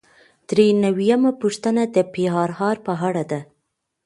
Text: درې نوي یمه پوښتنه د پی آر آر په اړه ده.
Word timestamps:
درې 0.49 0.67
نوي 0.83 1.05
یمه 1.13 1.31
پوښتنه 1.41 1.83
د 1.95 1.97
پی 2.11 2.23
آر 2.41 2.51
آر 2.67 2.77
په 2.85 2.93
اړه 3.07 3.23
ده. 3.31 3.39